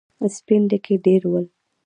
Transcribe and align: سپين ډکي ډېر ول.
سپين 0.35 0.61
ډکي 0.69 0.95
ډېر 1.05 1.21
ول. 1.29 1.45